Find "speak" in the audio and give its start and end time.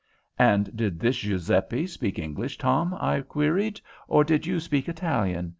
1.85-2.17, 4.59-4.89